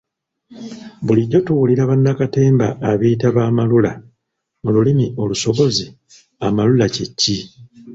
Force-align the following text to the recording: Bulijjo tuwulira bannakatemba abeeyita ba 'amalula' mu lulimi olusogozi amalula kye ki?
Bulijjo 1.05 1.39
tuwulira 1.45 1.83
bannakatemba 1.89 2.67
abeeyita 2.89 3.27
ba 3.35 3.41
'amalula' 3.45 3.99
mu 4.63 4.69
lulimi 4.75 5.07
olusogozi 5.21 5.85
amalula 6.47 6.85
kye 6.93 7.05
ki? 7.19 7.37